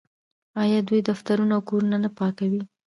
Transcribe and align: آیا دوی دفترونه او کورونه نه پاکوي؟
آیا 0.61 0.79
دوی 0.87 1.01
دفترونه 1.09 1.53
او 1.57 1.61
کورونه 1.69 1.97
نه 2.03 2.09
پاکوي؟ 2.17 2.61